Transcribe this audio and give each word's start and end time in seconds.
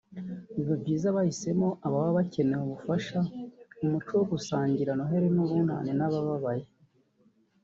Biba 0.55 0.75
byiza 0.81 1.15
bahisemo 1.15 1.67
ababa 1.85 2.17
bakeneye 2.17 2.61
ubufasha 2.65 3.19
mu 3.79 3.85
muco 3.93 4.11
wo 4.19 4.25
gusangira 4.31 4.91
Noheli 4.97 5.29
n’Ubunani 5.35 5.91
n’ababaye 5.95 6.65